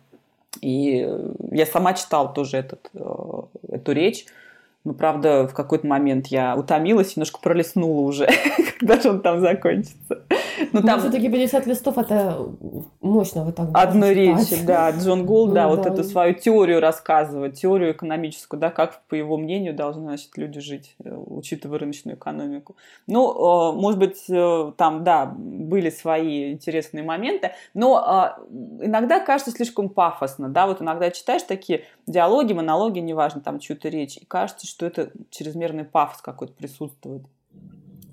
[0.61, 1.07] и
[1.51, 4.25] я сама читала тоже этот, э, эту речь,
[4.83, 8.29] но, правда, в какой-то момент я утомилась, немножко пролистнула уже,
[8.79, 10.23] когда же он там закончится.
[10.71, 10.99] Но ну, там...
[10.99, 12.37] все-таки 50 листов это
[13.07, 13.69] мощно вот так.
[13.73, 14.91] Одной речи, да.
[14.91, 15.89] Джон Голд, да, ну, вот да.
[15.91, 20.95] эту свою теорию рассказывает, теорию экономическую, да, как, по его мнению, должны, значит, люди жить,
[21.03, 22.75] э, учитывая рыночную экономику.
[23.07, 28.35] Ну, э, может быть, э, там, да, были свои интересные моменты, но
[28.81, 34.17] иногда кажется слишком пафосно, да, вот иногда читаешь такие диалоги, монологи, неважно, там, чью-то речь,
[34.17, 37.23] и кажется, что это чрезмерный пафос какой-то присутствует.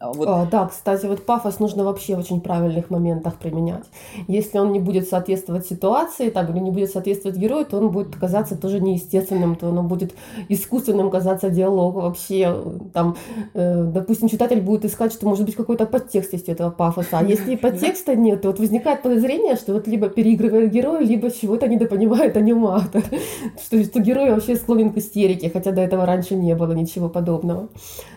[0.05, 0.29] А, вот.
[0.29, 3.85] А, да, кстати, вот пафос нужно вообще в очень правильных моментах применять.
[4.29, 8.14] Если он не будет соответствовать ситуации, там, или не будет соответствовать герою, то он будет
[8.14, 10.14] казаться тоже неестественным, то он будет
[10.51, 12.55] искусственным казаться диалог вообще.
[12.93, 13.17] Там,
[13.55, 17.19] э, допустим, читатель будет искать, что может быть какой-то подтекст есть этого пафоса.
[17.19, 21.67] А если подтекста нет, то вот возникает подозрение, что вот либо переигрывает герой, либо чего-то
[21.67, 23.03] недопонимает аниматор.
[23.64, 27.69] Что, что герой вообще склонен к истерике, хотя до этого раньше не было ничего подобного.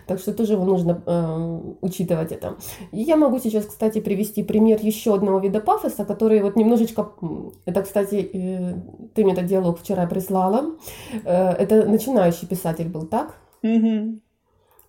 [0.06, 2.56] Так что тоже его нужно э, учитывать это.
[2.92, 7.12] И я могу сейчас, кстати, привести пример еще одного вида пафоса, который вот немножечко,
[7.64, 8.74] это, кстати, э,
[9.14, 10.76] ты мне этот диалог вчера прислала,
[11.24, 13.36] э, это начинающий писатель был, так?
[13.62, 14.20] Угу.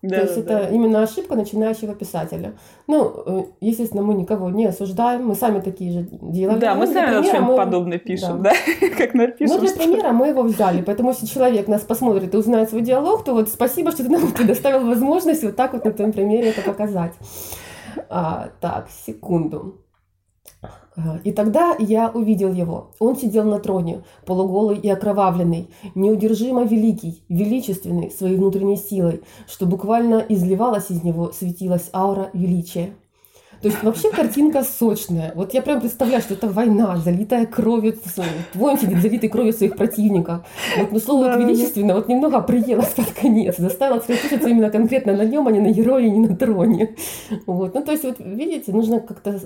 [0.02, 0.74] Да, То есть да, это да.
[0.74, 2.54] именно ошибка начинающего писателя.
[2.86, 6.58] Ну, э, естественно, мы никого не осуждаем, мы сами такие же делали.
[6.58, 7.56] Да, мы сами примера, мы...
[7.56, 8.88] подобное пишем, да, да?
[8.96, 9.56] как напишем.
[9.56, 13.24] Ну, для примера мы его взяли, поэтому если человек нас посмотрит и узнает свой диалог,
[13.24, 16.62] то вот спасибо, что ты нам предоставил возможность вот так вот на твоем примере это
[16.62, 17.12] показать.
[18.08, 19.84] А, так, секунду.
[21.24, 22.90] И тогда я увидел его.
[22.98, 30.24] Он сидел на троне, полуголый и окровавленный, неудержимо великий, величественный своей внутренней силой, что буквально
[30.28, 32.94] изливалась из него, светилась аура величия.
[33.62, 35.32] То есть вообще картинка сочная.
[35.34, 37.94] Вот я прям представляю, что это война, залитая кровью,
[38.54, 40.46] воин сидит залитой кровью своих противников.
[40.78, 45.24] Вот, но слово да, величественно вот немного приелось под конец, заставило сосредоточиться именно конкретно на
[45.24, 46.96] нем, а не на герое, не на троне.
[47.46, 47.74] Вот.
[47.74, 49.38] Ну, то есть, вот видите, нужно как-то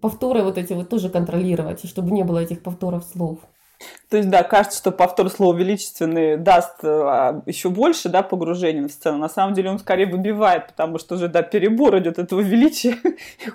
[0.00, 3.38] повторы вот эти вот тоже контролировать, чтобы не было этих повторов слов.
[4.10, 8.90] То есть, да, кажется, что повтор слова величественный даст а, еще больше, да, погружения в
[8.90, 9.18] сцену.
[9.18, 12.96] На самом деле он скорее выбивает, потому что уже, да, перебор идет этого величия.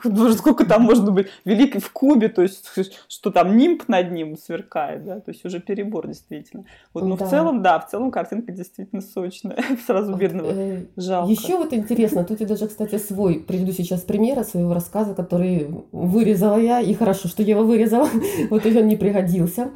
[0.37, 2.71] Сколько там можно быть великий в кубе, то есть,
[3.09, 6.63] что там нимб над ним сверкает, да, то есть уже перебор действительно.
[6.93, 7.25] Вот, но да.
[7.25, 9.57] в целом, да, в целом картинка действительно сочная.
[9.85, 11.31] Сразу вот, бедного э, жалко.
[11.31, 16.57] Еще вот интересно, тут я даже, кстати, свой приведу сейчас пример своего рассказа, который вырезала
[16.57, 18.07] я, и хорошо, что я его вырезала,
[18.49, 19.71] вот и он не пригодился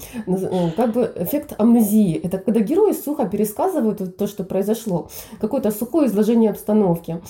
[0.75, 2.15] как бы эффект амнезии.
[2.15, 5.09] Это когда герои сухо пересказывают то, что произошло.
[5.39, 7.21] Какое-то сухое изложение обстановки.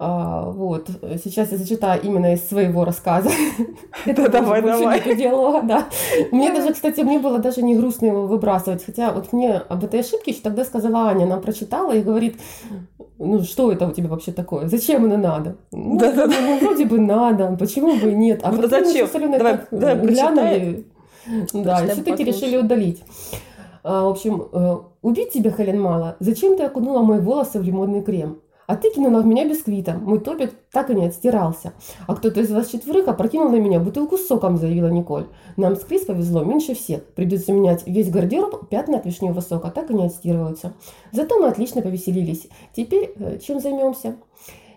[0.00, 0.88] А, вот.
[1.22, 3.30] Сейчас я зачитаю именно из своего рассказа.
[4.06, 5.16] Это давай, давай.
[5.16, 5.86] диалога, да.
[6.30, 8.84] Мне даже, кстати, мне было даже не грустно его выбрасывать.
[8.84, 11.24] Хотя вот мне об этой ошибке еще тогда сказала Аня.
[11.24, 12.36] Она прочитала и говорит,
[13.18, 14.68] ну что это у тебя вообще такое?
[14.68, 15.56] Зачем оно надо?
[15.72, 18.40] Ну, да, да, ну вроде бы надо, почему бы нет?
[18.44, 19.08] А ну, зачем?
[19.12, 20.86] Давай, давай, глянули,
[21.52, 23.02] да, и все-таки решили удалить.
[23.84, 26.16] А, в общем, э, убить тебя, Хелен, мало.
[26.20, 28.40] Зачем ты окунула мои волосы в лимонный крем?
[28.68, 29.94] А ты кинула в меня бисквита.
[29.94, 31.72] Мой топик так и не отстирался.
[32.06, 35.26] А кто-то из вас четверых опрокинул на меня бутылку с соком, заявила Николь.
[35.56, 37.02] Нам с Крис повезло меньше всех.
[37.14, 40.74] Придется менять весь гардероб, пятна от вишневого сока так и не отстирываются.
[41.12, 42.46] Зато мы отлично повеселились.
[42.76, 44.16] Теперь э, чем займемся?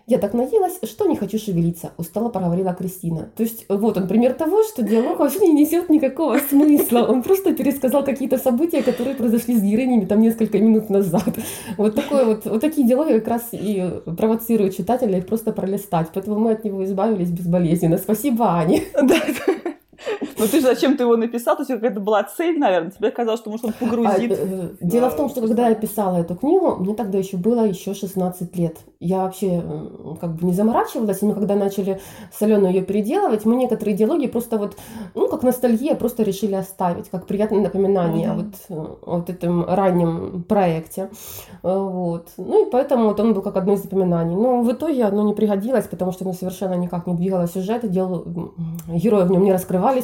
[0.06, 3.30] Я так наелась, что не хочу шевелиться, устало проговорила Кристина.
[3.36, 7.06] То есть вот он пример того, что диалог вообще не несет никакого смысла.
[7.08, 11.38] Он просто пересказал какие-то события, которые произошли с героинями там несколько минут назад.
[11.76, 16.08] Вот, такое вот, вот такие диалоги как раз и провоцируют читателя их просто пролистать.
[16.12, 17.98] Поэтому мы от него избавились безболезненно.
[17.98, 18.82] Спасибо, Ане.
[18.94, 19.16] Да,
[20.38, 21.56] ну ты же зачем ты его написал?
[21.56, 22.90] То есть какая-то была цель, наверное.
[22.90, 24.32] Тебе казалось, что может он погрузит.
[24.32, 27.66] А, э, дело в том, что когда я писала эту книгу, мне тогда еще было
[27.66, 28.78] еще 16 лет.
[29.00, 29.62] Я вообще
[30.20, 32.00] как бы не заморачивалась, мы когда начали
[32.32, 34.76] солено ее переделывать, мы некоторые диалоги просто вот,
[35.14, 38.36] ну как ностальгия, просто решили оставить, как приятное напоминание mm-hmm.
[38.36, 41.10] вот, э, о вот этом раннем проекте.
[41.62, 42.28] Э, вот.
[42.36, 44.34] Ну и поэтому вот он был как одно из запоминаний.
[44.34, 48.24] Но в итоге оно не пригодилось, потому что оно совершенно никак не двигало сюжет, дел...
[48.88, 49.52] герои в нем не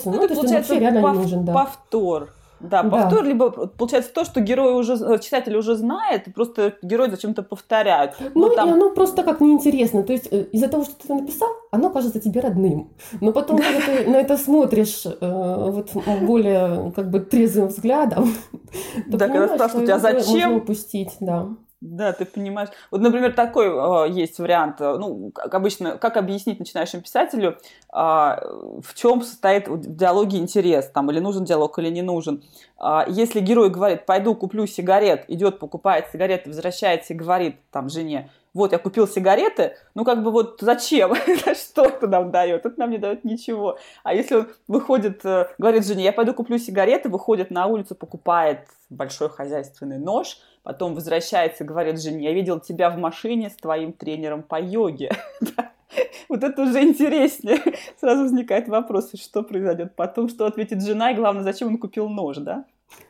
[0.04, 1.52] Ну, ну это, получается, реально пов- не нужен, да.
[1.52, 2.30] повтор.
[2.60, 3.28] Да, повтор, да.
[3.28, 8.16] либо получается то, что герой уже, э, читатель уже знает, просто герой зачем-то повторяют.
[8.34, 8.68] Ну, там...
[8.68, 10.02] и оно просто как неинтересно.
[10.02, 12.90] То есть э, из-за того, что ты написал, оно кажется тебе родным.
[13.20, 15.90] Но потом, когда ты на это смотришь э, вот
[16.22, 18.34] более как бы трезвым взглядом,
[19.10, 20.50] то да, когда спрашивают тебя, зачем?
[20.50, 21.48] Можно упустить, да.
[21.80, 22.70] Да, ты понимаешь.
[22.90, 24.80] Вот, например, такой э, есть вариант.
[24.80, 27.56] Э, ну, как обычно, как объяснить начинающему писателю,
[27.92, 32.42] э, в чем состоит в диалоге интерес, там, или нужен диалог, или не нужен.
[32.80, 38.28] Э, если герой говорит, пойду куплю сигарет, идет, покупает сигареты, возвращается и говорит там жене,
[38.54, 41.14] вот, я купил сигареты, ну, как бы вот зачем?
[41.54, 42.64] Что это нам дает?
[42.64, 43.78] Это нам не дает ничего.
[44.02, 48.60] А если он выходит, э, говорит жене, я пойду куплю сигареты, выходит на улицу, покупает
[48.90, 54.42] большой хозяйственный нож, потом возвращается говорит жене, я видел тебя в машине с твоим тренером
[54.42, 55.10] по йоге.
[56.28, 57.58] Вот это уже интереснее.
[58.00, 62.36] Сразу возникает вопрос, что произойдет потом, что ответит жена, и главное, зачем он купил нож,
[62.36, 62.66] да?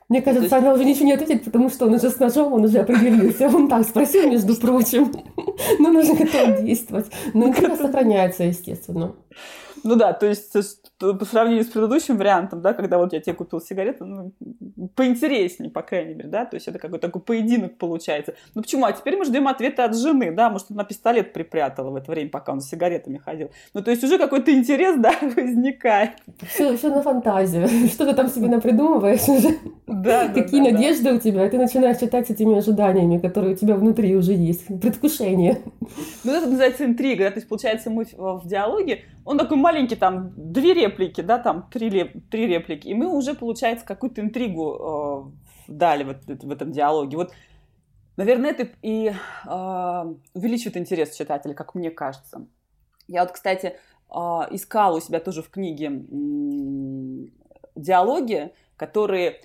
[0.08, 0.52] Мне кажется, есть...
[0.54, 3.46] она уже ничего не ответит, потому что он уже с ножом, он уже определился.
[3.48, 5.12] Он так спросил, между прочим.
[5.78, 7.06] Но нужно готов действовать.
[7.34, 9.16] Но интерес сохраняется, естественно.
[9.84, 10.52] Ну да, то есть
[10.98, 14.32] по сравнению с предыдущим вариантом, да, когда вот я тебе купил сигареты, ну,
[14.94, 18.34] поинтереснее, по крайней мере, да, то есть это какой-то такой поединок получается.
[18.54, 18.84] Ну почему?
[18.84, 22.30] А теперь мы ждем ответа от жены, да, может, она пистолет припрятала в это время,
[22.30, 23.50] пока он с сигаретами ходил.
[23.74, 26.10] Ну, то есть уже какой-то интерес, да, возникает.
[26.48, 27.68] Все, все на фантазию.
[27.88, 29.56] Что ты там себе напридумываешь уже?
[29.86, 31.14] Да, Какие да, надежды да.
[31.14, 31.46] у тебя?
[31.46, 34.66] И ты начинаешь читать с этими ожиданиями, которые у тебя внутри уже есть.
[34.66, 35.60] Предвкушение.
[36.24, 40.32] Ну, это называется интрига, да, то есть, получается, мы в диалоге, он такой маленький, там,
[40.36, 41.90] две реплики, да, там, три,
[42.30, 45.30] три реплики, и мы уже, получается, какую-то интригу
[45.68, 47.18] э, дали вот в этом диалоге.
[47.18, 47.32] Вот,
[48.16, 52.46] наверное, это и э, увеличивает интерес читателя, как мне кажется.
[53.08, 53.66] Я вот, кстати,
[54.10, 54.16] э,
[54.50, 57.28] искала у себя тоже в книге э,
[57.74, 59.42] диалоги, которые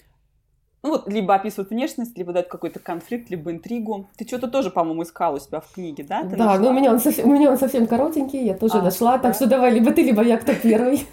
[0.84, 4.10] ну вот, либо описывают внешность, либо дают какой-то конфликт, либо интригу.
[4.17, 6.24] Ты что-то тоже, по-моему, искала у себя в книге, да?
[6.24, 6.60] Ты да, нашла?
[6.60, 9.24] но у меня, он совсем, у меня он совсем коротенький, я тоже а, нашла, да?
[9.24, 11.08] так что давай, либо ты, либо я, кто первый.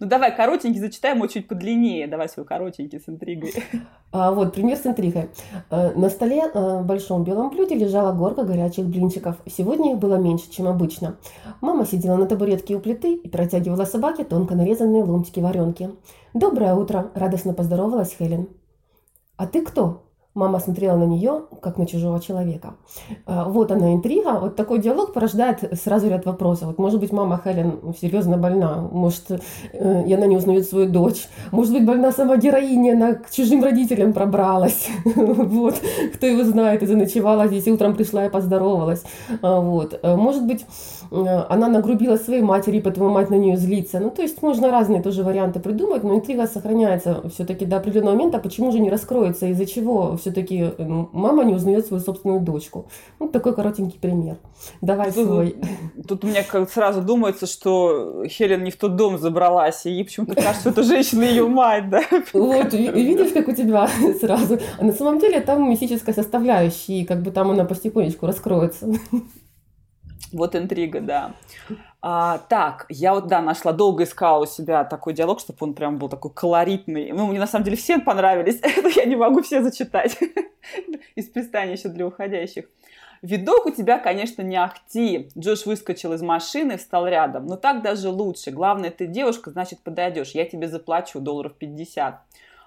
[0.00, 3.54] Ну давай, коротенький, зачитаем его чуть подлиннее, давай свой коротенький с интригой.
[4.10, 5.28] А, вот, пример с интригой.
[5.70, 9.36] Э, на столе э, в большом белом блюде лежала горка горячих блинчиков.
[9.46, 11.16] Сегодня их было меньше, чем обычно.
[11.60, 15.90] Мама сидела на табуретке у плиты и протягивала собаке тонко нарезанные ломтики варенки.
[16.38, 18.48] «Доброе утро!»– радостно поздоровалась Хелен.
[19.36, 20.07] «А ты кто?»
[20.38, 22.74] Мама смотрела на нее, как на чужого человека.
[23.26, 24.38] А, вот она интрига.
[24.38, 26.68] Вот такой диалог порождает сразу ряд вопросов.
[26.68, 28.88] Вот, может быть, мама Хелен серьезно больна.
[28.92, 29.32] Может,
[29.72, 31.26] э, и она не узнает свою дочь.
[31.50, 34.88] Может быть, больна сама героиня, она к чужим родителям пробралась.
[35.58, 35.74] Вот.
[36.14, 39.02] Кто его знает, и заночевала здесь, и утром пришла и поздоровалась.
[39.42, 39.98] А, вот.
[40.02, 40.64] Э, может быть,
[41.10, 41.16] э,
[41.48, 43.98] она нагрубила своей матери, поэтому мать на нее злится.
[43.98, 48.38] Ну, то есть можно разные тоже варианты придумать, но интрига сохраняется все-таки до определенного момента.
[48.38, 52.86] Почему же не раскроется, из-за чего все-таки мама не узнает свою собственную дочку.
[53.18, 54.36] Вот такой коротенький пример.
[54.80, 55.56] Давай тут, свой.
[56.06, 60.04] Тут у меня как сразу думается, что Хелен не в тот дом забралась, и ей
[60.04, 62.02] почему-то кажется, что это женщина ее мать, да?
[62.32, 63.88] Вот, видишь, как у тебя
[64.20, 64.58] сразу.
[64.78, 68.92] А на самом деле там мистическая составляющая, и как бы там она потихонечку раскроется.
[70.32, 71.34] Вот интрига, да.
[72.00, 75.98] А, так, я вот, да, нашла, долго искала у себя такой диалог, чтобы он прям
[75.98, 77.10] был такой колоритный.
[77.12, 80.18] Ну, мне на самом деле все понравились, но я не могу все зачитать
[81.16, 82.66] из пристанища для уходящих.
[83.20, 85.28] Видок у тебя, конечно, не ахти.
[85.36, 87.46] Джош выскочил из машины встал рядом.
[87.46, 88.52] Но так даже лучше.
[88.52, 90.30] Главное, ты девушка, значит, подойдешь.
[90.32, 92.20] Я тебе заплачу долларов 50.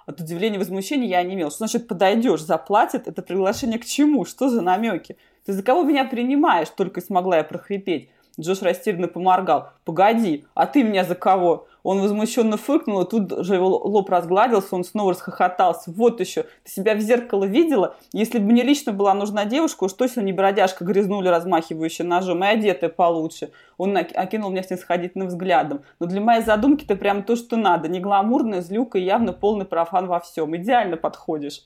[0.08, 1.52] От удивления и возмущения я не имел.
[1.52, 3.08] Что значит подойдешь, заплатит?
[3.08, 4.26] Это приглашение к чему?
[4.26, 5.16] Что за намеки?
[5.46, 6.70] Ты за кого меня принимаешь?
[6.70, 8.10] Только смогла я прохрипеть.
[8.40, 9.70] Джош растерянно поморгал.
[9.84, 14.76] «Погоди, а ты меня за кого?» Он возмущенно фыркнул, и тут же его лоб разгладился,
[14.76, 15.92] он снова расхохотался.
[15.92, 17.96] «Вот еще, ты себя в зеркало видела?
[18.14, 22.48] Если бы мне лично была нужна девушка, уж точно не бродяжка грязнули, размахивающая ножом, и
[22.48, 23.52] одетая получше».
[23.78, 25.82] Он окинул меня снисходительным взглядом.
[26.00, 27.88] «Но для моей задумки ты прям то, что надо.
[27.88, 30.56] Не гламурная, злюка и явно полный профан во всем.
[30.56, 31.64] Идеально подходишь».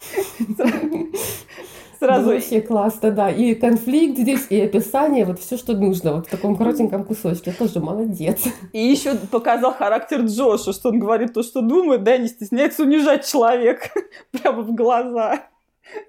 [2.00, 2.30] Сразу.
[2.30, 3.30] Вообще классно, да.
[3.30, 7.52] И конфликт здесь, и описание, вот все, что нужно, вот в таком коротеньком кусочке.
[7.52, 8.42] Тоже молодец.
[8.72, 13.26] И еще показал характер Джоша, что он говорит то, что думает, да, не стесняется унижать
[13.26, 13.90] человека
[14.32, 15.42] прямо в глаза.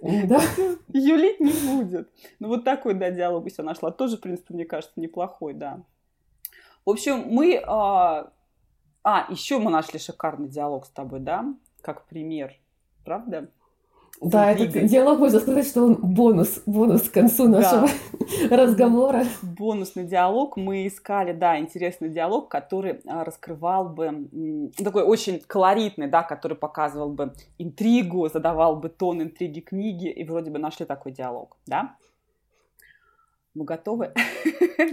[0.01, 0.39] Да.
[0.93, 2.09] Юлить не будет.
[2.39, 3.91] Ну, вот такой, да, диалог я нашла.
[3.91, 5.81] Тоже, в принципе, мне кажется, неплохой, да.
[6.85, 7.61] В общем, мы...
[7.67, 8.31] А,
[9.03, 11.45] а еще мы нашли шикарный диалог с тобой, да,
[11.81, 12.53] как пример.
[13.03, 13.49] Правда?
[14.21, 17.87] Да, этот диалог, можно сказать, что он бонус, бонус к концу нашего
[18.49, 18.55] да.
[18.57, 19.23] разговора.
[19.41, 20.57] Бонусный диалог.
[20.57, 27.09] Мы искали, да, интересный диалог, который а, раскрывал бы, такой очень колоритный, да, который показывал
[27.09, 31.95] бы интригу, задавал бы тон интриги книги, и вроде бы нашли такой диалог, да?
[33.55, 34.13] Мы готовы?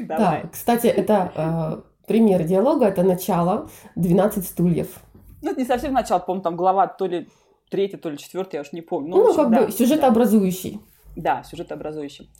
[0.06, 5.00] Да, кстати, это э, пример диалога, это начало «12 стульев».
[5.40, 7.28] Ну, это не совсем начало, по-моему, там глава то ли
[7.70, 9.10] третий, то ли четвертый, я уж не помню.
[9.10, 10.80] Ну, ну общем, как да, бы сюжетообразующий.
[11.16, 12.30] Да, сюжетообразующий.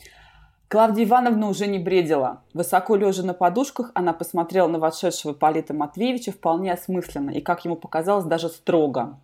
[0.69, 2.43] Клавдия Ивановна уже не бредила.
[2.53, 7.75] Высоко лежа на подушках, она посмотрела на вошедшего Полита Матвеевича вполне осмысленно и, как ему
[7.75, 9.19] показалось, даже строго.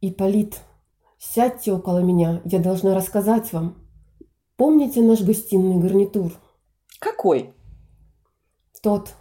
[0.00, 0.60] «Ипполит,
[1.18, 3.76] сядьте около меня, я должна рассказать вам.
[4.56, 6.30] Помните наш гостиный гарнитур?»
[7.00, 7.54] «Какой?»
[8.82, 9.14] «Тот,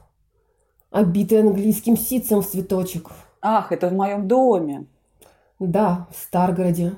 [0.91, 3.09] обитый английским ситцем в цветочек».
[3.45, 4.85] Ах, это в моем доме.
[5.59, 6.93] Да, в Старгороде.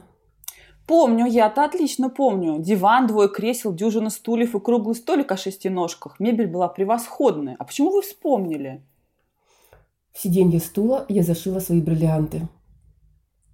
[0.85, 2.59] Помню, я-то отлично помню.
[2.59, 6.19] Диван, двое кресел, дюжина стульев и круглый столик о шести ножках.
[6.19, 7.55] Мебель была превосходная.
[7.57, 8.83] А почему вы вспомнили?
[10.13, 12.47] В сиденье стула я зашила свои бриллианты.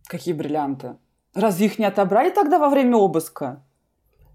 [0.08, 0.98] Какие бриллианты?
[1.34, 3.64] Разве их не отобрали тогда во время обыска?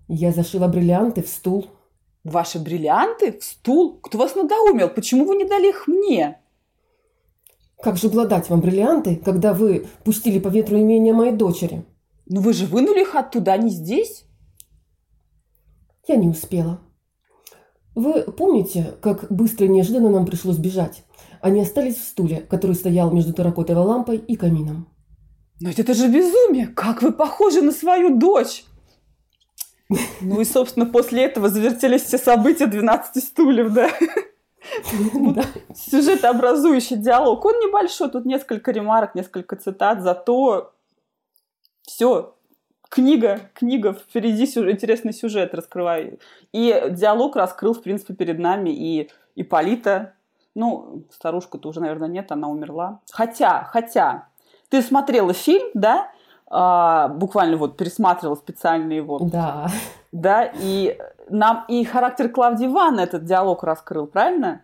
[0.09, 1.67] Я зашила бриллианты в стул.
[2.25, 3.39] Ваши бриллианты?
[3.39, 3.99] В стул?
[4.01, 4.89] Кто вас надоумел?
[4.89, 6.41] Почему вы не дали их мне?
[7.83, 11.85] Как же было дать вам бриллианты, когда вы пустили по ветру имение моей дочери?
[12.27, 14.25] Но вы же вынули их оттуда, а не здесь?
[16.09, 16.81] Я не успела.
[17.95, 21.05] Вы помните, как быстро и неожиданно нам пришлось бежать?
[21.41, 24.89] Они остались в стуле, который стоял между терракотовой лампой и камином.
[25.61, 26.67] Но это же безумие!
[26.67, 28.65] Как вы похожи на свою дочь!
[30.21, 33.91] Ну и, собственно, после этого завертелись все события 12 стульев, да?
[35.75, 37.45] Сюжетообразующий диалог.
[37.45, 40.73] Он небольшой, тут несколько ремарок, несколько цитат, зато
[41.83, 42.35] все,
[42.89, 46.19] книга, книга, впереди сюжет, интересный сюжет раскрываю.
[46.53, 50.15] И диалог раскрыл, в принципе, перед нами и Иполита.
[50.55, 53.01] Ну, старушку-то уже, наверное, нет, она умерла.
[53.11, 54.29] Хотя, хотя,
[54.71, 56.11] ты смотрела фильм, да?
[56.49, 59.19] А, буквально вот пересматривала специально его.
[59.19, 59.69] Да.
[60.13, 64.63] Да, и нам и характер Клавдии Ивановны этот диалог раскрыл, правильно?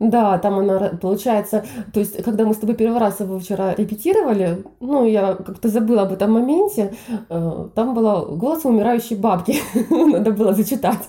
[0.00, 4.64] Да, там она, получается, то есть, когда мы с тобой первый раз его вчера репетировали,
[4.80, 6.94] ну, я как-то забыла об этом моменте,
[7.28, 9.56] э, там было голос умирающей бабки,
[9.90, 11.08] надо было зачитать.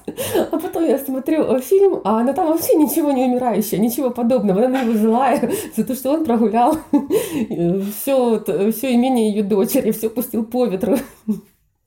[0.51, 4.65] А потом я смотрю э, фильм, а она там вообще ничего не умирающая, ничего подобного,
[4.65, 10.45] она его злая за то, что он прогулял все, все имение ее дочери, все пустил
[10.45, 10.97] по ветру.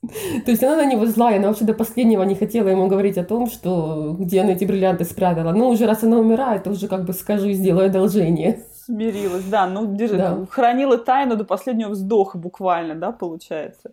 [0.45, 3.25] То есть она на него злая, она вообще до последнего не хотела ему говорить о
[3.25, 5.51] том, что где она эти бриллианты спрятала.
[5.51, 8.63] Но уже раз она умирает, то уже как бы скажи, сделай одолжение.
[8.85, 10.45] Смирилась, да, ну держи, да.
[10.49, 13.91] хранила тайну до последнего вздоха буквально, да, получается.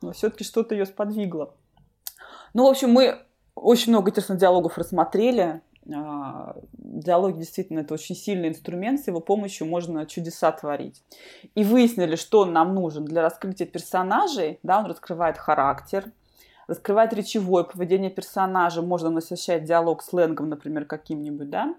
[0.00, 1.54] Но все-таки что-то ее сподвигло.
[2.54, 3.18] Ну, в общем, мы
[3.54, 5.60] очень много интересных диалогов рассмотрели.
[5.94, 11.02] А, диалоги действительно это очень сильный инструмент, с его помощью можно чудеса творить.
[11.54, 14.58] И выяснили, что нам нужен для раскрытия персонажей.
[14.62, 16.12] Да, он раскрывает характер,
[16.66, 21.74] раскрывает речевое поведение персонажа, можно насыщать диалог сленгом, например, каким-нибудь, да,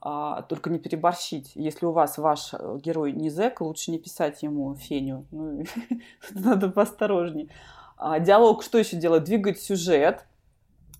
[0.00, 1.52] а, только не переборщить.
[1.54, 5.24] Если у вас ваш герой не зэк, лучше не писать ему феню.
[5.30, 5.64] Ну,
[6.30, 7.48] надо поосторожнее.
[7.96, 9.24] А, диалог что еще делает?
[9.24, 10.24] Двигает сюжет,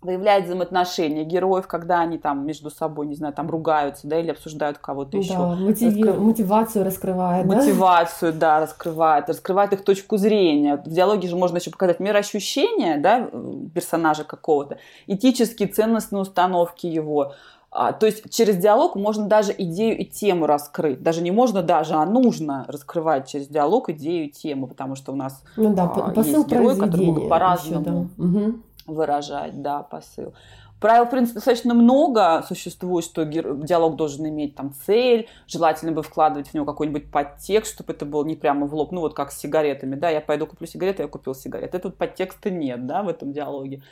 [0.01, 4.79] выявляет взаимоотношения героев, когда они там между собой, не знаю, там ругаются, да, или обсуждают
[4.79, 5.37] кого-то да, еще.
[5.37, 6.05] Мотиви...
[6.05, 6.21] Раскры...
[6.21, 8.39] Мотивацию раскрывает, Мотивацию, да?
[8.39, 10.77] да, раскрывает, раскрывает их точку зрения.
[10.77, 13.29] В диалоге же можно еще показать мироощущение, да,
[13.75, 14.79] персонажа какого-то,
[15.09, 17.33] этические ценностные установки его,
[17.71, 21.03] а, то есть через диалог можно даже идею и тему раскрыть.
[21.03, 25.17] Даже не можно даже, а нужно раскрывать через диалог идею и тему, потому что у
[25.17, 28.25] нас ну, да, а, посыл есть герои, которые могут по-разному да.
[28.25, 28.55] угу
[28.89, 30.35] выражать, да, посыл.
[30.81, 36.49] Правил, в принципе, достаточно много существует, что диалог должен иметь там цель, желательно бы вкладывать
[36.49, 39.39] в него какой-нибудь подтекст, чтобы это было не прямо в лоб, ну вот как с
[39.39, 41.77] сигаретами, да, я пойду куплю сигареты, я купил сигареты.
[41.77, 43.83] Этого подтекста нет, да, в этом диалоге.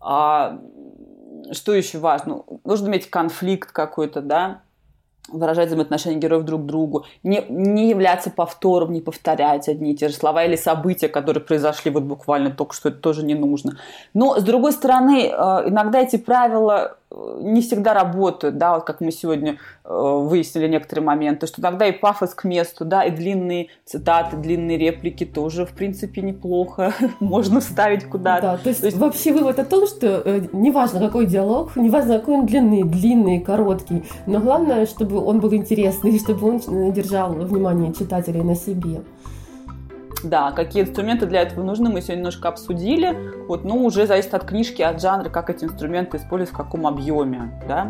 [0.00, 0.58] А,
[1.52, 2.42] что еще важно?
[2.64, 4.62] Нужно иметь конфликт какой-то, да,
[5.28, 10.08] выражать взаимоотношения героев друг к другу, не, не являться повтором, не повторять одни и те
[10.08, 13.78] же слова или события, которые произошли вот буквально только что, это тоже не нужно.
[14.14, 16.96] Но, с другой стороны, э, иногда эти правила
[17.40, 21.92] не всегда работают, да, вот как мы сегодня э, выяснили некоторые моменты, что иногда и
[21.92, 28.04] пафос к месту, да, и длинные цитаты, длинные реплики тоже, в принципе, неплохо можно вставить
[28.04, 28.42] куда-то.
[28.42, 32.18] Да, то есть, то есть вообще вывод о том, что э, неважно какой диалог, неважно
[32.18, 37.92] какой он длинный, длинный, короткий, но главное, чтобы он был интересный, чтобы он держал внимание
[37.92, 39.02] читателей на себе.
[40.22, 43.16] Да, какие инструменты для этого нужны, мы сегодня немножко обсудили.
[43.48, 47.60] Вот, ну, уже зависит от книжки, от жанра, как эти инструменты использовать, в каком объеме,
[47.66, 47.88] да.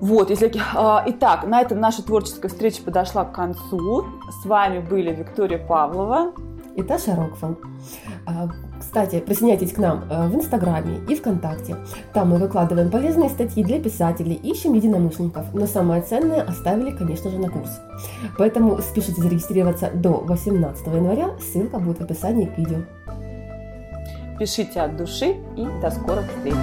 [0.00, 0.52] Вот, если...
[0.74, 4.06] А, итак, на этом наша творческая встреча подошла к концу.
[4.42, 6.32] С вами были Виктория Павлова
[6.76, 7.58] и Таша Рокфелл.
[8.78, 11.76] Кстати, присоединяйтесь к нам э, в Инстаграме и ВКонтакте.
[12.12, 17.38] Там мы выкладываем полезные статьи для писателей, ищем единомышленников, но самое ценное оставили, конечно же,
[17.38, 17.80] на курс.
[18.38, 22.78] Поэтому спешите зарегистрироваться до 18 января, ссылка будет в описании к видео.
[24.38, 26.54] Пишите от души и до скорых встреч!